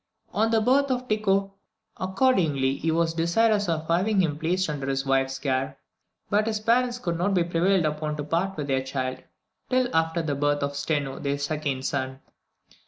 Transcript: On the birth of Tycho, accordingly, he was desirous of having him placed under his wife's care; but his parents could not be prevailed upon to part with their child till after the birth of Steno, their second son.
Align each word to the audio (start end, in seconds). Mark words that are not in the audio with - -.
On 0.33 0.49
the 0.49 0.61
birth 0.61 0.89
of 0.89 1.07
Tycho, 1.07 1.53
accordingly, 1.95 2.75
he 2.75 2.89
was 2.89 3.13
desirous 3.13 3.69
of 3.69 3.87
having 3.87 4.19
him 4.21 4.39
placed 4.39 4.67
under 4.67 4.87
his 4.87 5.05
wife's 5.05 5.37
care; 5.37 5.77
but 6.27 6.47
his 6.47 6.59
parents 6.59 6.97
could 6.97 7.19
not 7.19 7.35
be 7.35 7.43
prevailed 7.43 7.85
upon 7.85 8.17
to 8.17 8.23
part 8.23 8.57
with 8.57 8.65
their 8.65 8.81
child 8.81 9.19
till 9.69 9.95
after 9.95 10.23
the 10.23 10.33
birth 10.33 10.63
of 10.63 10.75
Steno, 10.75 11.19
their 11.19 11.37
second 11.37 11.85
son. 11.85 12.19